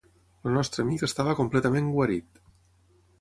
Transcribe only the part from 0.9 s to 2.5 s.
estava completament guarit.